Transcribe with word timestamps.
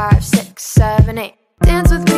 five, 0.00 0.24
six, 0.24 0.64
seven, 0.64 1.18
eight. 1.18 1.34
Dance 1.62 1.90
with 1.92 2.08
me 2.08 2.09